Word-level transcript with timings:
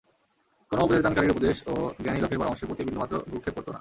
কোন 0.71 0.77
উপদেশদানকারীর 0.79 1.33
উপদেশ 1.33 1.57
ও 1.67 1.73
জ্ঞানী 2.03 2.19
লোকের 2.21 2.39
পরামর্শের 2.39 2.67
প্রতি 2.69 2.83
বিন্দুমাত্র 2.83 3.15
ভ্রুক্ষেপ 3.29 3.53
করতো 3.55 3.59
না। 3.59 3.69